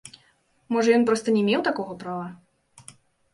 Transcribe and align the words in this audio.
Можа, 0.75 0.89
ён 0.99 1.05
проста 1.09 1.27
не 1.35 1.43
меў 1.49 1.61
такога 1.69 1.93
права? 2.01 2.25